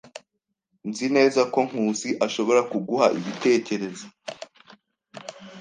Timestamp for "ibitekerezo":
3.17-4.05